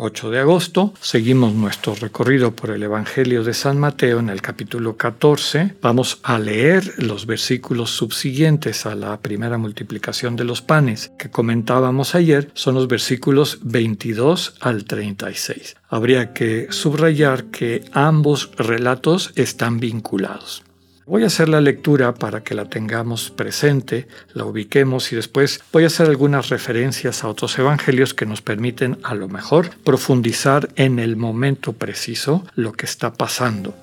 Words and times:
8 0.00 0.30
de 0.30 0.38
agosto. 0.38 0.94
Seguimos 1.00 1.54
nuestro 1.54 1.94
recorrido 1.96 2.52
por 2.52 2.70
el 2.70 2.84
Evangelio 2.84 3.42
de 3.42 3.52
San 3.52 3.78
Mateo 3.80 4.20
en 4.20 4.28
el 4.28 4.40
capítulo 4.40 4.96
14. 4.96 5.74
Vamos 5.82 6.20
a 6.22 6.38
leer 6.38 6.94
los 6.98 7.26
versículos 7.26 7.90
subsiguientes 7.90 8.86
a 8.86 8.94
la 8.94 9.18
primera 9.20 9.58
multiplicación 9.58 10.36
de 10.36 10.44
los 10.44 10.62
panes 10.62 11.10
que 11.18 11.30
comentábamos 11.30 12.14
ayer. 12.14 12.48
Son 12.54 12.76
los 12.76 12.86
versículos 12.86 13.58
22 13.62 14.54
al 14.60 14.84
36. 14.84 15.76
Habría 15.88 16.32
que 16.32 16.68
subrayar 16.70 17.46
que 17.46 17.84
ambos 17.92 18.52
relatos 18.56 19.32
están 19.34 19.80
vinculados. 19.80 20.62
Voy 21.08 21.22
a 21.22 21.28
hacer 21.28 21.48
la 21.48 21.62
lectura 21.62 22.12
para 22.12 22.42
que 22.44 22.54
la 22.54 22.68
tengamos 22.68 23.30
presente, 23.30 24.06
la 24.34 24.44
ubiquemos 24.44 25.10
y 25.10 25.16
después 25.16 25.58
voy 25.72 25.84
a 25.84 25.86
hacer 25.86 26.06
algunas 26.06 26.50
referencias 26.50 27.24
a 27.24 27.28
otros 27.28 27.58
evangelios 27.58 28.12
que 28.12 28.26
nos 28.26 28.42
permiten 28.42 28.98
a 29.04 29.14
lo 29.14 29.26
mejor 29.26 29.70
profundizar 29.84 30.68
en 30.76 30.98
el 30.98 31.16
momento 31.16 31.72
preciso 31.72 32.44
lo 32.56 32.72
que 32.72 32.84
está 32.84 33.14
pasando 33.14 33.74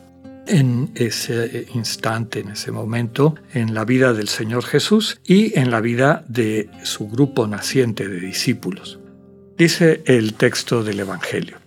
en 0.45 0.91
ese 0.93 1.65
instante, 1.73 2.41
en 2.41 2.49
ese 2.49 2.71
momento, 2.71 3.33
en 3.55 3.73
la 3.73 3.85
vida 3.85 4.13
del 4.13 4.27
Señor 4.27 4.63
Jesús 4.63 5.19
y 5.25 5.57
en 5.57 5.71
la 5.71 5.81
vida 5.81 6.23
de 6.27 6.69
su 6.83 7.09
grupo 7.09 7.47
naciente 7.47 8.07
de 8.07 8.19
discípulos. 8.19 8.99
Dice 9.57 10.03
el 10.05 10.35
texto 10.35 10.83
del 10.83 10.99
Evangelio. 10.99 11.64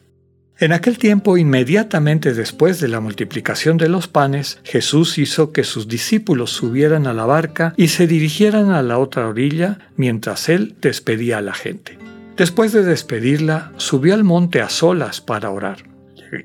En 0.60 0.72
aquel 0.72 0.98
tiempo, 0.98 1.36
inmediatamente 1.36 2.34
después 2.34 2.80
de 2.80 2.88
la 2.88 2.98
multiplicación 2.98 3.76
de 3.76 3.88
los 3.88 4.08
panes, 4.08 4.58
Jesús 4.64 5.16
hizo 5.18 5.52
que 5.52 5.62
sus 5.62 5.86
discípulos 5.86 6.50
subieran 6.50 7.06
a 7.06 7.12
la 7.12 7.26
barca 7.26 7.74
y 7.76 7.88
se 7.88 8.08
dirigieran 8.08 8.70
a 8.70 8.82
la 8.82 8.98
otra 8.98 9.28
orilla 9.28 9.78
mientras 9.96 10.48
él 10.48 10.74
despedía 10.80 11.38
a 11.38 11.42
la 11.42 11.54
gente. 11.54 11.96
Después 12.36 12.72
de 12.72 12.82
despedirla, 12.82 13.70
subió 13.76 14.14
al 14.14 14.24
monte 14.24 14.60
a 14.60 14.68
solas 14.68 15.20
para 15.20 15.50
orar. 15.50 15.84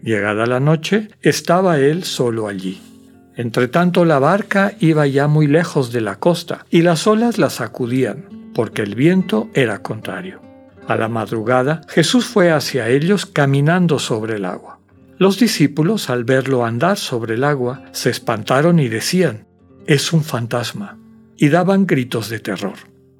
Llegada 0.03 0.45
la 0.45 0.59
noche, 0.59 1.07
estaba 1.23 1.79
él 1.79 2.03
solo 2.03 2.47
allí. 2.47 2.79
Entretanto 3.35 4.05
la 4.05 4.19
barca 4.19 4.73
iba 4.79 5.07
ya 5.07 5.27
muy 5.27 5.47
lejos 5.47 5.91
de 5.91 6.01
la 6.01 6.17
costa 6.17 6.67
y 6.69 6.83
las 6.83 7.07
olas 7.07 7.39
la 7.39 7.49
sacudían, 7.49 8.51
porque 8.53 8.83
el 8.83 8.93
viento 8.93 9.49
era 9.55 9.79
contrario. 9.79 10.52
A 10.87 10.95
la 10.95 11.07
madrugada, 11.07 11.81
Jesús 11.87 12.25
fue 12.25 12.51
hacia 12.51 12.89
ellos 12.89 13.25
caminando 13.25 13.99
sobre 13.99 14.35
el 14.35 14.45
agua. 14.45 14.79
Los 15.17 15.39
discípulos, 15.39 16.09
al 16.09 16.23
verlo 16.23 16.65
andar 16.65 16.97
sobre 16.97 17.35
el 17.35 17.43
agua, 17.43 17.83
se 17.91 18.09
espantaron 18.09 18.79
y 18.79 18.89
decían, 18.89 19.47
es 19.85 20.11
un 20.11 20.23
fantasma, 20.23 20.99
y 21.37 21.49
daban 21.49 21.85
gritos 21.85 22.29
de 22.29 22.39
terror. 22.39 22.75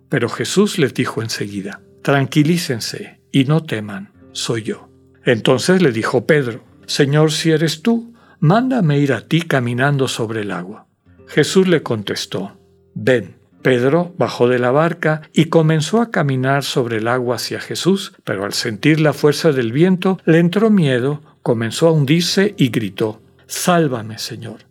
Pero 0.09 0.29
Jesús 0.29 0.77
les 0.77 0.93
dijo 0.93 1.21
enseguida, 1.21 1.81
tranquilícense 2.01 3.21
y 3.31 3.45
no 3.45 3.63
teman, 3.63 4.11
soy 4.31 4.63
yo. 4.63 4.89
Entonces 5.25 5.81
le 5.81 5.91
dijo 5.91 6.25
Pedro, 6.25 6.63
Señor, 6.85 7.31
si 7.31 7.51
eres 7.51 7.81
tú, 7.81 8.13
mándame 8.39 8.99
ir 8.99 9.13
a 9.13 9.21
ti 9.21 9.41
caminando 9.41 10.07
sobre 10.07 10.41
el 10.41 10.51
agua. 10.51 10.87
Jesús 11.27 11.67
le 11.67 11.81
contestó, 11.81 12.57
ven. 12.93 13.37
Pedro 13.63 14.13
bajó 14.17 14.47
de 14.47 14.59
la 14.59 14.69
barca 14.69 15.23
y 15.33 15.45
comenzó 15.45 16.01
a 16.01 16.11
caminar 16.11 16.63
sobre 16.63 16.97
el 16.97 17.07
agua 17.07 17.37
hacia 17.37 17.59
Jesús, 17.59 18.13
pero 18.23 18.45
al 18.45 18.53
sentir 18.53 18.99
la 18.99 19.13
fuerza 19.13 19.51
del 19.51 19.71
viento 19.71 20.19
le 20.25 20.37
entró 20.37 20.69
miedo, 20.69 21.21
comenzó 21.41 21.87
a 21.87 21.91
hundirse 21.91 22.53
y 22.57 22.69
gritó, 22.69 23.21
Sálvame, 23.47 24.19
Señor. 24.19 24.65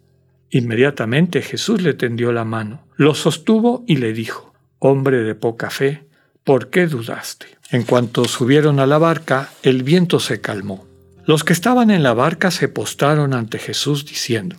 Inmediatamente 0.50 1.42
Jesús 1.42 1.82
le 1.82 1.94
tendió 1.94 2.30
la 2.30 2.44
mano, 2.44 2.86
lo 2.96 3.14
sostuvo 3.14 3.84
y 3.86 3.96
le 3.96 4.12
dijo, 4.12 4.52
Hombre 4.78 5.22
de 5.22 5.34
poca 5.34 5.70
fe, 5.70 6.04
¿por 6.44 6.68
qué 6.68 6.86
dudaste? 6.86 7.46
En 7.70 7.84
cuanto 7.84 8.26
subieron 8.26 8.78
a 8.78 8.86
la 8.86 8.98
barca, 8.98 9.48
el 9.62 9.82
viento 9.82 10.20
se 10.20 10.40
calmó. 10.40 10.86
Los 11.24 11.44
que 11.44 11.54
estaban 11.54 11.90
en 11.90 12.02
la 12.02 12.12
barca 12.12 12.50
se 12.50 12.68
postraron 12.68 13.32
ante 13.32 13.58
Jesús 13.58 14.04
diciendo, 14.04 14.56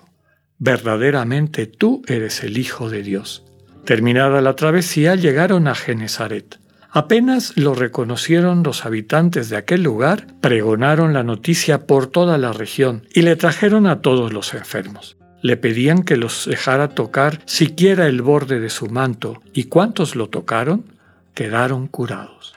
Verdaderamente 0.57 1.67
tú 1.67 2.01
eres 2.07 2.43
el 2.43 2.57
Hijo 2.57 2.89
de 2.89 3.03
Dios. 3.03 3.43
Terminada 3.85 4.41
la 4.41 4.55
travesía, 4.55 5.15
llegaron 5.15 5.67
a 5.67 5.75
Genezaret. 5.75 6.59
Apenas 6.89 7.57
lo 7.57 7.73
reconocieron 7.73 8.63
los 8.63 8.85
habitantes 8.85 9.49
de 9.49 9.57
aquel 9.57 9.83
lugar, 9.83 10.27
pregonaron 10.41 11.11
la 11.11 11.23
noticia 11.23 11.87
por 11.87 12.07
toda 12.07 12.37
la 12.37 12.53
región 12.53 13.07
y 13.13 13.23
le 13.23 13.35
trajeron 13.35 13.87
a 13.87 14.01
todos 14.01 14.31
los 14.31 14.53
enfermos. 14.53 15.17
Le 15.41 15.57
pedían 15.57 16.03
que 16.03 16.17
los 16.17 16.45
dejara 16.45 16.89
tocar 16.89 17.41
siquiera 17.45 18.05
el 18.07 18.21
borde 18.21 18.59
de 18.59 18.69
su 18.69 18.87
manto, 18.87 19.41
y 19.53 19.65
cuantos 19.65 20.15
lo 20.15 20.29
tocaron 20.29 20.85
quedaron 21.33 21.87
curados. 21.87 22.53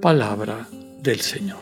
Palabra 0.00 0.68
del 1.02 1.20
Señor. 1.20 1.60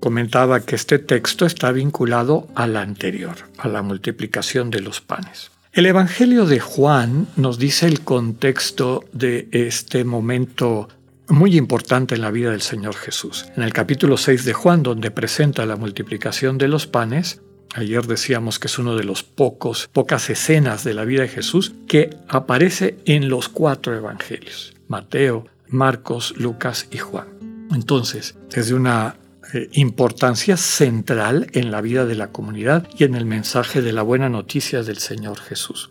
Comentaba 0.00 0.60
que 0.60 0.74
este 0.74 0.98
texto 0.98 1.46
está 1.46 1.70
vinculado 1.72 2.48
al 2.54 2.76
anterior, 2.76 3.36
a 3.58 3.68
la 3.68 3.82
multiplicación 3.82 4.70
de 4.70 4.80
los 4.80 5.00
panes. 5.00 5.50
El 5.72 5.86
Evangelio 5.86 6.46
de 6.46 6.58
Juan 6.58 7.28
nos 7.36 7.56
dice 7.56 7.86
el 7.86 8.00
contexto 8.00 9.04
de 9.12 9.48
este 9.52 10.04
momento 10.04 10.88
muy 11.28 11.56
importante 11.56 12.16
en 12.16 12.22
la 12.22 12.32
vida 12.32 12.50
del 12.50 12.60
Señor 12.60 12.96
Jesús. 12.96 13.46
En 13.56 13.62
el 13.62 13.72
capítulo 13.72 14.16
6 14.16 14.44
de 14.44 14.52
Juan, 14.52 14.82
donde 14.82 15.12
presenta 15.12 15.64
la 15.66 15.76
multiplicación 15.76 16.58
de 16.58 16.66
los 16.66 16.88
panes, 16.88 17.40
ayer 17.76 18.04
decíamos 18.04 18.58
que 18.58 18.66
es 18.66 18.80
uno 18.80 18.96
de 18.96 19.04
los 19.04 19.22
pocos, 19.22 19.88
pocas 19.92 20.28
escenas 20.28 20.82
de 20.82 20.92
la 20.92 21.04
vida 21.04 21.22
de 21.22 21.28
Jesús 21.28 21.72
que 21.86 22.16
aparece 22.26 22.98
en 23.04 23.28
los 23.28 23.48
cuatro 23.48 23.94
evangelios, 23.94 24.74
Mateo, 24.88 25.46
Marcos, 25.68 26.34
Lucas 26.36 26.88
y 26.90 26.98
Juan. 26.98 27.28
Entonces, 27.72 28.36
desde 28.52 28.74
una 28.74 29.19
eh, 29.52 29.68
importancia 29.72 30.56
central 30.56 31.48
en 31.52 31.70
la 31.70 31.80
vida 31.80 32.06
de 32.06 32.14
la 32.14 32.28
comunidad 32.28 32.88
y 32.96 33.04
en 33.04 33.14
el 33.14 33.24
mensaje 33.24 33.82
de 33.82 33.92
la 33.92 34.02
buena 34.02 34.28
noticia 34.28 34.82
del 34.82 34.98
Señor 34.98 35.38
Jesús. 35.38 35.90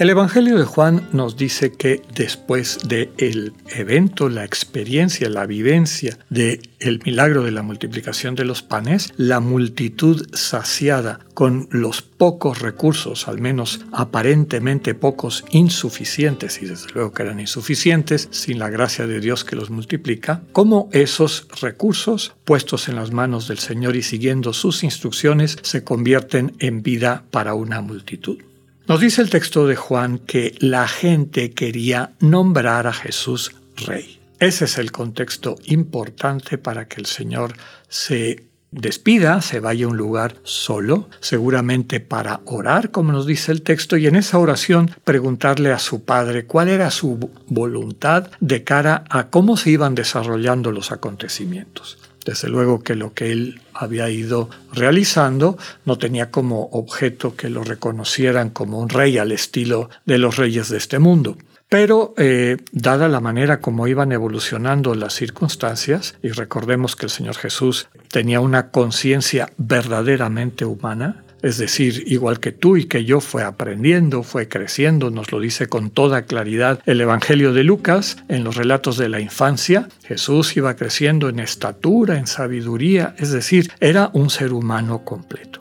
El 0.00 0.08
Evangelio 0.08 0.56
de 0.56 0.64
Juan 0.64 1.06
nos 1.12 1.36
dice 1.36 1.72
que 1.72 2.00
después 2.14 2.78
del 2.88 3.10
el 3.18 3.52
evento, 3.68 4.30
la 4.30 4.46
experiencia, 4.46 5.28
la 5.28 5.44
vivencia 5.44 6.18
del 6.30 6.70
el 6.78 7.02
milagro 7.04 7.44
de 7.44 7.50
la 7.50 7.62
multiplicación 7.62 8.34
de 8.34 8.46
los 8.46 8.62
panes, 8.62 9.12
la 9.18 9.40
multitud 9.40 10.26
saciada 10.32 11.20
con 11.34 11.68
los 11.70 12.00
pocos 12.00 12.60
recursos, 12.60 13.28
al 13.28 13.42
menos 13.42 13.84
aparentemente 13.92 14.94
pocos, 14.94 15.44
insuficientes, 15.50 16.62
y 16.62 16.64
desde 16.64 16.90
luego 16.94 17.12
que 17.12 17.24
eran 17.24 17.38
insuficientes, 17.38 18.28
sin 18.30 18.58
la 18.58 18.70
gracia 18.70 19.06
de 19.06 19.20
Dios 19.20 19.44
que 19.44 19.54
los 19.54 19.68
multiplica, 19.68 20.40
cómo 20.52 20.88
esos 20.92 21.46
recursos 21.60 22.32
puestos 22.44 22.88
en 22.88 22.96
las 22.96 23.12
manos 23.12 23.48
del 23.48 23.58
Señor 23.58 23.96
y 23.96 24.02
siguiendo 24.02 24.54
sus 24.54 24.82
instrucciones 24.82 25.58
se 25.60 25.84
convierten 25.84 26.56
en 26.58 26.82
vida 26.82 27.24
para 27.30 27.52
una 27.52 27.82
multitud. 27.82 28.38
Nos 28.86 29.00
dice 29.00 29.22
el 29.22 29.30
texto 29.30 29.66
de 29.66 29.76
Juan 29.76 30.18
que 30.18 30.54
la 30.58 30.88
gente 30.88 31.52
quería 31.52 32.12
nombrar 32.20 32.86
a 32.86 32.92
Jesús 32.92 33.52
rey. 33.86 34.20
Ese 34.40 34.64
es 34.64 34.78
el 34.78 34.90
contexto 34.90 35.56
importante 35.66 36.58
para 36.58 36.88
que 36.88 37.00
el 37.00 37.06
Señor 37.06 37.52
se 37.88 38.44
despida, 38.72 39.42
se 39.42 39.60
vaya 39.60 39.86
a 39.86 39.88
un 39.88 39.96
lugar 39.96 40.36
solo, 40.44 41.08
seguramente 41.20 42.00
para 42.00 42.40
orar, 42.44 42.90
como 42.90 43.12
nos 43.12 43.26
dice 43.26 43.52
el 43.52 43.62
texto, 43.62 43.96
y 43.96 44.06
en 44.06 44.16
esa 44.16 44.38
oración 44.38 44.90
preguntarle 45.04 45.72
a 45.72 45.78
su 45.78 46.04
Padre 46.04 46.46
cuál 46.46 46.68
era 46.68 46.90
su 46.90 47.30
voluntad 47.48 48.30
de 48.40 48.64
cara 48.64 49.04
a 49.10 49.28
cómo 49.28 49.56
se 49.56 49.70
iban 49.70 49.94
desarrollando 49.94 50.72
los 50.72 50.92
acontecimientos. 50.92 51.98
Desde 52.24 52.48
luego 52.48 52.82
que 52.82 52.94
lo 52.94 53.14
que 53.14 53.32
él 53.32 53.60
había 53.72 54.10
ido 54.10 54.50
realizando 54.72 55.58
no 55.84 55.98
tenía 55.98 56.30
como 56.30 56.68
objeto 56.72 57.34
que 57.34 57.50
lo 57.50 57.64
reconocieran 57.64 58.50
como 58.50 58.78
un 58.78 58.88
rey 58.88 59.18
al 59.18 59.32
estilo 59.32 59.88
de 60.04 60.18
los 60.18 60.36
reyes 60.36 60.68
de 60.68 60.76
este 60.76 60.98
mundo. 60.98 61.36
Pero 61.70 62.14
eh, 62.18 62.56
dada 62.72 63.08
la 63.08 63.20
manera 63.20 63.60
como 63.60 63.86
iban 63.86 64.10
evolucionando 64.10 64.94
las 64.96 65.14
circunstancias, 65.14 66.16
y 66.20 66.30
recordemos 66.30 66.96
que 66.96 67.06
el 67.06 67.10
Señor 67.10 67.36
Jesús 67.36 67.88
tenía 68.10 68.40
una 68.40 68.70
conciencia 68.70 69.50
verdaderamente 69.56 70.64
humana, 70.64 71.22
es 71.42 71.58
decir, 71.58 72.04
igual 72.06 72.40
que 72.40 72.52
tú 72.52 72.76
y 72.76 72.84
que 72.84 73.04
yo 73.04 73.20
fue 73.20 73.42
aprendiendo, 73.42 74.22
fue 74.22 74.48
creciendo, 74.48 75.10
nos 75.10 75.32
lo 75.32 75.40
dice 75.40 75.68
con 75.68 75.90
toda 75.90 76.22
claridad 76.22 76.80
el 76.86 77.00
Evangelio 77.00 77.52
de 77.52 77.64
Lucas 77.64 78.18
en 78.28 78.44
los 78.44 78.56
relatos 78.56 78.96
de 78.96 79.08
la 79.08 79.20
infancia. 79.20 79.88
Jesús 80.04 80.56
iba 80.56 80.76
creciendo 80.76 81.28
en 81.28 81.40
estatura, 81.40 82.18
en 82.18 82.26
sabiduría, 82.26 83.14
es 83.18 83.30
decir, 83.30 83.70
era 83.80 84.10
un 84.12 84.30
ser 84.30 84.52
humano 84.52 85.04
completo. 85.04 85.60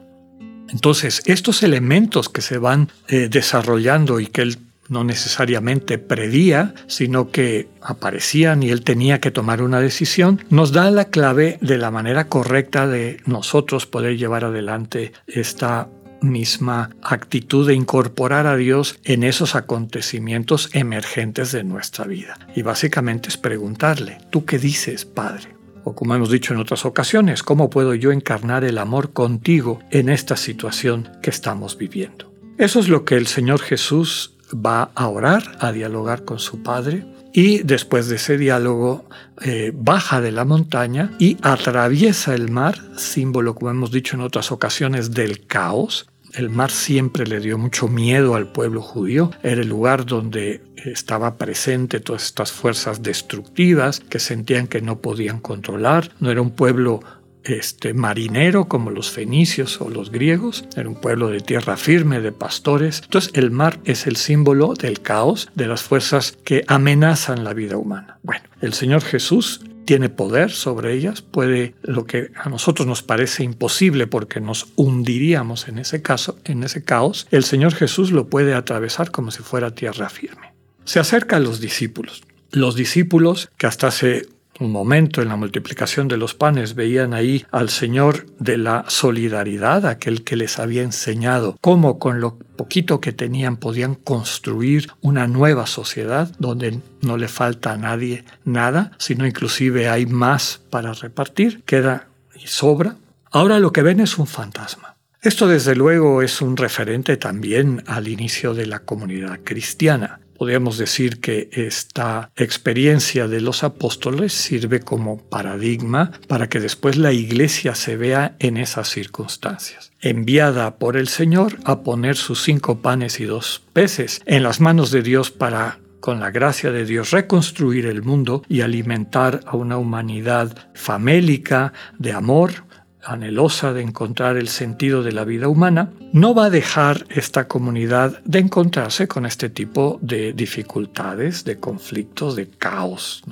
Entonces, 0.69 1.23
estos 1.25 1.63
elementos 1.63 2.29
que 2.29 2.41
se 2.41 2.57
van 2.57 2.89
eh, 3.07 3.27
desarrollando 3.29 4.19
y 4.19 4.27
que 4.27 4.43
él 4.43 4.57
no 4.89 5.03
necesariamente 5.03 5.97
predía, 5.97 6.73
sino 6.87 7.31
que 7.31 7.69
aparecían 7.81 8.63
y 8.63 8.69
él 8.69 8.83
tenía 8.83 9.19
que 9.19 9.31
tomar 9.31 9.61
una 9.61 9.79
decisión, 9.79 10.43
nos 10.49 10.71
da 10.71 10.91
la 10.91 11.05
clave 11.05 11.57
de 11.61 11.77
la 11.77 11.91
manera 11.91 12.27
correcta 12.27 12.87
de 12.87 13.21
nosotros 13.25 13.85
poder 13.85 14.17
llevar 14.17 14.43
adelante 14.43 15.13
esta 15.27 15.87
misma 16.21 16.89
actitud 17.01 17.67
de 17.67 17.75
incorporar 17.75 18.47
a 18.47 18.57
Dios 18.57 18.99
en 19.03 19.23
esos 19.23 19.55
acontecimientos 19.55 20.69
emergentes 20.73 21.51
de 21.51 21.63
nuestra 21.63 22.05
vida. 22.05 22.37
Y 22.55 22.61
básicamente 22.61 23.29
es 23.29 23.37
preguntarle, 23.37 24.17
¿tú 24.29 24.45
qué 24.45 24.59
dices, 24.59 25.05
Padre? 25.05 25.55
O 25.83 25.95
como 25.95 26.15
hemos 26.15 26.29
dicho 26.29 26.53
en 26.53 26.59
otras 26.59 26.85
ocasiones, 26.85 27.41
¿cómo 27.41 27.69
puedo 27.69 27.95
yo 27.95 28.11
encarnar 28.11 28.63
el 28.63 28.77
amor 28.77 29.13
contigo 29.13 29.79
en 29.91 30.09
esta 30.09 30.35
situación 30.35 31.09
que 31.21 31.29
estamos 31.29 31.77
viviendo? 31.77 32.33
Eso 32.57 32.79
es 32.81 32.89
lo 32.89 33.05
que 33.05 33.15
el 33.15 33.27
Señor 33.27 33.61
Jesús 33.61 34.35
va 34.53 34.91
a 34.95 35.07
orar, 35.07 35.57
a 35.59 35.71
dialogar 35.71 36.25
con 36.25 36.39
su 36.39 36.63
Padre 36.63 37.05
y 37.33 37.59
después 37.59 38.07
de 38.07 38.15
ese 38.15 38.37
diálogo 38.37 39.05
eh, 39.41 39.71
baja 39.75 40.21
de 40.21 40.31
la 40.31 40.45
montaña 40.45 41.11
y 41.19 41.37
atraviesa 41.41 42.33
el 42.33 42.49
mar, 42.49 42.77
símbolo, 42.97 43.55
como 43.55 43.71
hemos 43.71 43.91
dicho 43.91 44.15
en 44.15 44.21
otras 44.21 44.51
ocasiones, 44.51 45.11
del 45.11 45.45
caos. 45.45 46.09
El 46.33 46.49
mar 46.49 46.69
siempre 46.69 47.25
le 47.25 47.39
dio 47.39 47.57
mucho 47.57 47.87
miedo 47.87 48.35
al 48.35 48.51
pueblo 48.51 48.81
judío. 48.81 49.31
Era 49.41 49.61
el 49.61 49.69
lugar 49.69 50.05
donde 50.05 50.61
estaba 50.75 51.37
presente 51.37 51.99
todas 51.99 52.25
estas 52.25 52.51
fuerzas 52.51 53.01
destructivas 53.01 53.99
que 53.99 54.19
sentían 54.19 54.67
que 54.67 54.81
no 54.81 54.99
podían 54.99 55.39
controlar. 55.39 56.11
No 56.19 56.29
era 56.29 56.41
un 56.41 56.51
pueblo 56.51 57.01
este, 57.49 57.93
marinero 57.93 58.65
como 58.65 58.91
los 58.91 59.11
fenicios 59.11 59.81
o 59.81 59.89
los 59.89 60.11
griegos, 60.11 60.65
era 60.75 60.89
un 60.89 60.95
pueblo 60.95 61.29
de 61.29 61.39
tierra 61.39 61.77
firme, 61.77 62.21
de 62.21 62.31
pastores. 62.31 63.01
Entonces 63.03 63.31
el 63.35 63.51
mar 63.51 63.79
es 63.85 64.07
el 64.07 64.15
símbolo 64.15 64.73
del 64.73 65.01
caos, 65.01 65.49
de 65.55 65.67
las 65.67 65.83
fuerzas 65.83 66.37
que 66.43 66.63
amenazan 66.67 67.43
la 67.43 67.53
vida 67.53 67.77
humana. 67.77 68.19
Bueno, 68.23 68.43
el 68.61 68.73
Señor 68.73 69.01
Jesús 69.01 69.61
tiene 69.89 70.09
poder 70.09 70.51
sobre 70.51 70.93
ellas, 70.93 71.23
puede 71.23 71.73
lo 71.81 72.05
que 72.05 72.31
a 72.35 72.47
nosotros 72.47 72.87
nos 72.87 73.01
parece 73.01 73.43
imposible 73.43 74.05
porque 74.05 74.39
nos 74.39 74.67
hundiríamos 74.75 75.67
en 75.67 75.79
ese 75.79 76.03
caso, 76.03 76.37
en 76.43 76.63
ese 76.63 76.83
caos, 76.83 77.27
el 77.31 77.43
Señor 77.43 77.73
Jesús 77.73 78.11
lo 78.11 78.27
puede 78.27 78.53
atravesar 78.53 79.09
como 79.09 79.31
si 79.31 79.41
fuera 79.41 79.73
tierra 79.73 80.09
firme. 80.09 80.53
Se 80.85 80.99
acerca 80.99 81.37
a 81.37 81.39
los 81.39 81.59
discípulos. 81.59 82.21
Los 82.51 82.75
discípulos 82.75 83.49
que 83.57 83.65
hasta 83.65 83.87
hace 83.87 84.27
un 84.59 84.71
momento 84.71 85.21
en 85.21 85.29
la 85.29 85.35
multiplicación 85.35 86.07
de 86.07 86.17
los 86.17 86.33
panes 86.33 86.75
veían 86.75 87.13
ahí 87.13 87.45
al 87.51 87.69
Señor 87.69 88.25
de 88.39 88.57
la 88.57 88.85
solidaridad, 88.87 89.85
aquel 89.85 90.23
que 90.23 90.35
les 90.35 90.59
había 90.59 90.83
enseñado 90.83 91.57
cómo 91.61 91.97
con 91.99 92.19
lo 92.19 92.37
poquito 92.37 92.99
que 92.99 93.13
tenían 93.13 93.57
podían 93.57 93.95
construir 93.95 94.91
una 95.01 95.27
nueva 95.27 95.65
sociedad 95.65 96.31
donde 96.39 96.79
no 97.01 97.17
le 97.17 97.27
falta 97.27 97.73
a 97.73 97.77
nadie 97.77 98.25
nada, 98.43 98.91
sino 98.97 99.25
inclusive 99.25 99.89
hay 99.89 100.05
más 100.05 100.61
para 100.69 100.93
repartir, 100.93 101.63
queda 101.63 102.07
y 102.35 102.47
sobra. 102.47 102.97
Ahora 103.31 103.59
lo 103.59 103.71
que 103.71 103.81
ven 103.81 103.99
es 103.99 104.17
un 104.17 104.27
fantasma. 104.27 104.95
Esto 105.21 105.47
desde 105.47 105.75
luego 105.75 106.21
es 106.21 106.41
un 106.41 106.55
referente 106.55 107.17
también 107.17 107.83
al 107.87 108.07
inicio 108.07 108.53
de 108.53 108.65
la 108.65 108.79
comunidad 108.79 109.41
cristiana. 109.43 110.21
Podríamos 110.39 110.77
decir 110.77 111.19
que 111.19 111.49
esta 111.51 112.31
experiencia 112.37 113.27
de 113.27 113.41
los 113.41 113.65
apóstoles 113.65 114.31
sirve 114.31 114.79
como 114.79 115.17
paradigma 115.17 116.13
para 116.29 116.47
que 116.47 116.61
después 116.61 116.95
la 116.95 117.11
iglesia 117.11 117.75
se 117.75 117.97
vea 117.97 118.37
en 118.39 118.55
esas 118.55 118.87
circunstancias. 118.87 119.91
Enviada 119.99 120.77
por 120.77 120.95
el 120.95 121.09
Señor 121.09 121.57
a 121.65 121.81
poner 121.81 122.15
sus 122.15 122.41
cinco 122.41 122.81
panes 122.81 123.19
y 123.19 123.25
dos 123.25 123.63
peces 123.73 124.21
en 124.25 124.43
las 124.43 124.61
manos 124.61 124.91
de 124.91 125.01
Dios 125.01 125.29
para 125.29 125.79
con 125.99 126.21
la 126.21 126.31
gracia 126.31 126.71
de 126.71 126.85
Dios, 126.85 127.11
reconstruir 127.11 127.85
el 127.85 128.01
mundo 128.03 128.43
y 128.47 128.61
alimentar 128.61 129.41
a 129.45 129.57
una 129.57 129.77
humanidad 129.77 130.69
famélica, 130.73 131.73
de 131.97 132.13
amor, 132.13 132.63
anhelosa 133.03 133.73
de 133.73 133.81
encontrar 133.81 134.37
el 134.37 134.47
sentido 134.47 135.03
de 135.03 135.11
la 135.11 135.23
vida 135.23 135.47
humana, 135.47 135.91
no 136.11 136.33
va 136.33 136.45
a 136.45 136.49
dejar 136.49 137.05
esta 137.09 137.47
comunidad 137.47 138.21
de 138.25 138.39
encontrarse 138.39 139.07
con 139.07 139.25
este 139.25 139.49
tipo 139.49 139.99
de 140.01 140.33
dificultades, 140.33 141.45
de 141.45 141.59
conflictos, 141.59 142.35
de 142.35 142.49
caos. 142.49 143.23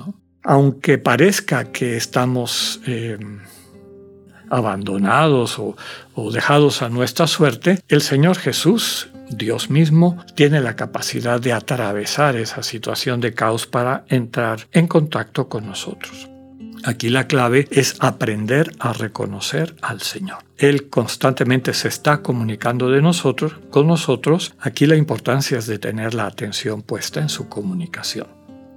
Aunque 0.42 0.98
parezca 0.98 1.72
que 1.72 1.96
estamos 1.96 2.80
eh, 2.86 3.18
abandonados 4.48 5.58
o, 5.58 5.76
o 6.14 6.30
dejados 6.30 6.82
a 6.82 6.88
nuestra 6.88 7.26
suerte, 7.26 7.80
el 7.88 8.00
Señor 8.00 8.36
Jesús 8.38 9.08
Dios 9.30 9.70
mismo 9.70 10.24
tiene 10.34 10.60
la 10.60 10.76
capacidad 10.76 11.40
de 11.40 11.52
atravesar 11.52 12.36
esa 12.36 12.62
situación 12.62 13.20
de 13.20 13.34
caos 13.34 13.66
para 13.66 14.04
entrar 14.08 14.66
en 14.72 14.86
contacto 14.86 15.48
con 15.48 15.66
nosotros. 15.66 16.28
Aquí 16.84 17.08
la 17.08 17.26
clave 17.26 17.68
es 17.70 17.96
aprender 18.00 18.72
a 18.78 18.92
reconocer 18.92 19.74
al 19.82 20.00
Señor. 20.02 20.38
Él 20.56 20.88
constantemente 20.88 21.74
se 21.74 21.88
está 21.88 22.22
comunicando 22.22 22.90
de 22.90 23.02
nosotros, 23.02 23.54
con 23.70 23.86
nosotros. 23.86 24.54
Aquí 24.60 24.86
la 24.86 24.96
importancia 24.96 25.58
es 25.58 25.66
de 25.66 25.78
tener 25.78 26.14
la 26.14 26.26
atención 26.26 26.82
puesta 26.82 27.20
en 27.20 27.28
su 27.28 27.48
comunicación. 27.48 28.26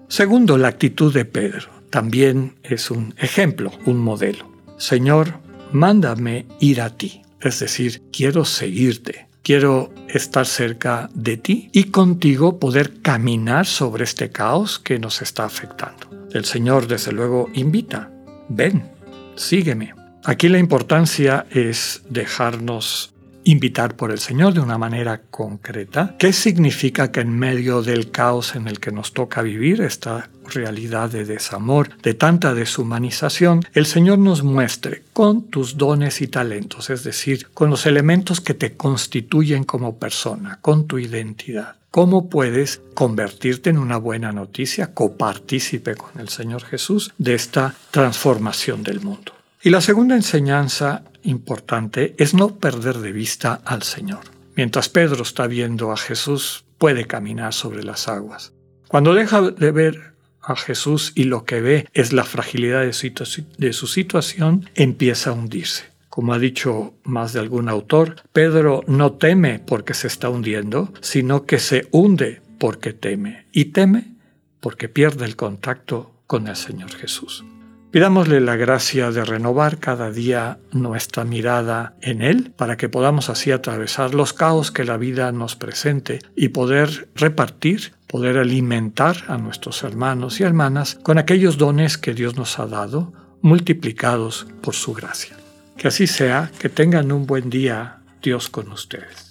Segundo, 0.08 0.58
la 0.58 0.68
actitud 0.68 1.14
de 1.14 1.26
Pedro. 1.26 1.70
También 1.90 2.56
es 2.64 2.92
un 2.92 3.14
ejemplo, 3.18 3.72
un 3.86 3.98
modelo. 3.98 4.50
Señor, 4.78 5.40
mándame 5.72 6.46
ir 6.60 6.82
a 6.82 6.90
ti. 6.90 7.22
Es 7.40 7.60
decir, 7.60 8.04
quiero 8.12 8.46
seguirte. 8.46 9.28
Quiero 9.44 9.92
estar 10.08 10.46
cerca 10.46 11.10
de 11.16 11.38
ti 11.38 11.70
y 11.74 11.86
contigo 11.86 12.60
poder 12.60 13.02
caminar 13.02 13.66
sobre 13.66 14.04
este 14.04 14.30
caos 14.30 14.78
que 14.78 15.00
nos 15.00 15.22
está 15.24 15.46
afectando. 15.46 16.21
El 16.34 16.46
Señor 16.46 16.88
desde 16.88 17.12
luego 17.12 17.50
invita, 17.54 18.10
ven, 18.48 18.90
sígueme. 19.36 19.94
Aquí 20.24 20.48
la 20.50 20.60
importancia 20.60 21.46
es 21.50 22.04
dejarnos 22.10 23.11
invitar 23.44 23.96
por 23.96 24.12
el 24.12 24.20
Señor 24.20 24.54
de 24.54 24.60
una 24.60 24.78
manera 24.78 25.22
concreta. 25.30 26.16
¿Qué 26.20 26.34
significa 26.34 27.12
que 27.12 27.22
en 27.22 27.38
medio 27.38 27.82
del 27.82 28.12
caos 28.12 28.56
en 28.56 28.68
el 28.68 28.80
que 28.80 28.92
nos 28.92 29.14
toca 29.14 29.42
vivir, 29.42 29.82
esta 29.82 30.30
realidad 30.48 31.10
de 31.10 31.26
desamor, 31.26 31.90
de 32.02 32.14
tanta 32.14 32.54
deshumanización, 32.54 33.62
el 33.74 33.86
Señor 33.86 34.20
nos 34.20 34.44
muestre 34.44 35.04
con 35.14 35.44
tus 35.44 35.78
dones 35.78 36.22
y 36.22 36.28
talentos, 36.28 36.90
es 36.90 37.04
decir, 37.04 37.48
con 37.54 37.70
los 37.70 37.86
elementos 37.86 38.42
que 38.42 38.54
te 38.54 38.74
constituyen 38.74 39.64
como 39.64 39.98
persona, 39.98 40.60
con 40.62 40.88
tu 40.88 41.00
identidad? 41.00 41.76
cómo 41.92 42.30
puedes 42.30 42.82
convertirte 42.94 43.70
en 43.70 43.78
una 43.78 43.98
buena 43.98 44.32
noticia, 44.32 44.94
copartícipe 44.94 45.96
con 45.96 46.20
el 46.20 46.30
Señor 46.30 46.64
Jesús 46.64 47.14
de 47.18 47.36
esta 47.36 47.76
transformación 47.92 48.82
del 48.82 49.02
mundo. 49.02 49.34
Y 49.62 49.70
la 49.70 49.82
segunda 49.82 50.16
enseñanza 50.16 51.04
importante 51.24 52.16
es 52.18 52.34
no 52.34 52.56
perder 52.56 52.98
de 53.00 53.12
vista 53.12 53.62
al 53.66 53.84
Señor. 53.84 54.22
Mientras 54.56 54.90
Pedro 54.90 55.24
está 55.24 55.48
viendo 55.48 55.92
a 55.92 55.98
Jesús, 55.98 56.66
puede 56.78 57.06
caminar 57.06 57.54
sobre 57.54 57.84
las 57.84 58.08
aguas. 58.08 58.54
Cuando 58.88 59.14
deja 59.14 59.42
de 59.42 59.72
ver 59.72 60.14
a 60.42 60.56
Jesús 60.56 61.14
y 61.16 61.26
lo 61.26 61.46
que 61.46 61.62
ve 61.62 61.88
es 61.94 62.14
la 62.14 62.24
fragilidad 62.24 62.84
de 62.84 63.74
su 63.74 63.88
situación, 63.88 64.70
empieza 64.76 65.30
a 65.30 65.34
hundirse. 65.34 65.86
Como 66.10 66.34
ha 66.34 66.40
dicho 66.40 66.94
más 67.04 67.32
de 67.32 67.40
algún 67.40 67.70
autor, 67.70 68.18
Pedro 68.34 68.84
no 68.88 69.14
teme 69.14 69.60
porque 69.60 69.94
se 69.94 70.08
está 70.08 70.30
hundiendo, 70.30 70.94
sino 71.00 71.46
que 71.46 71.60
se 71.60 71.88
hunde 71.92 72.42
porque 72.60 72.92
teme. 72.92 73.46
Y 73.54 73.66
teme 73.66 74.16
porque 74.60 74.90
pierde 74.90 75.26
el 75.26 75.38
contacto 75.38 76.12
con 76.28 76.48
el 76.48 76.56
Señor 76.56 76.92
Jesús. 76.92 77.46
Pidámosle 77.92 78.40
la 78.40 78.56
gracia 78.56 79.12
de 79.12 79.26
renovar 79.26 79.78
cada 79.78 80.12
día 80.12 80.60
nuestra 80.72 81.26
mirada 81.26 81.94
en 82.02 82.22
Él 82.22 82.54
para 82.56 82.78
que 82.78 82.88
podamos 82.88 83.30
así 83.30 83.52
atravesar 83.52 84.14
los 84.14 84.32
caos 84.32 84.72
que 84.72 84.86
la 84.86 84.96
vida 84.96 85.34
nos 85.34 85.58
presente 85.58 86.20
y 86.34 86.50
poder 86.50 87.10
repartir, 87.16 87.92
poder 88.08 88.38
alimentar 88.38 89.18
a 89.28 89.38
nuestros 89.38 89.84
hermanos 89.84 90.40
y 90.40 90.44
hermanas 90.44 91.00
con 91.04 91.18
aquellos 91.18 91.58
dones 91.58 91.98
que 91.98 92.14
Dios 92.14 92.38
nos 92.38 92.60
ha 92.60 92.66
dado, 92.66 93.12
multiplicados 93.42 94.48
por 94.62 94.74
su 94.74 94.94
gracia. 94.94 95.36
Que 95.76 95.90
así 95.90 96.08
sea, 96.08 96.50
que 96.60 96.70
tengan 96.70 97.12
un 97.12 97.28
buen 97.28 97.50
día, 97.50 97.98
Dios 98.22 98.48
con 98.48 98.72
ustedes. 98.72 99.31